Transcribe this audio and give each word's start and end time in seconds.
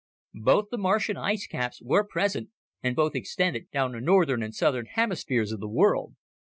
Both 0.41 0.69
the 0.71 0.79
Martian 0.79 1.15
ice 1.15 1.45
caps 1.45 1.79
were 1.79 2.03
present 2.03 2.49
and 2.81 2.95
both 2.95 3.13
extended 3.15 3.69
down 3.69 3.91
the 3.91 4.01
northern 4.01 4.41
and 4.41 4.51
southern 4.55 4.87
hemispheres 4.87 5.51
of 5.51 5.59
the 5.59 5.69
world. 5.69 6.15